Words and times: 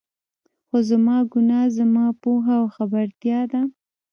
خو 0.67 0.77
زما 0.89 1.17
ګناه، 1.31 1.67
زما 1.77 2.05
پوهه 2.21 2.53
او 2.61 2.65
خبرتيا 2.75 3.39
ده. 3.51 3.61